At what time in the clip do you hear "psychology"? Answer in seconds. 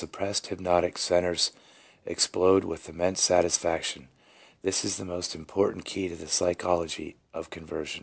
6.25-7.17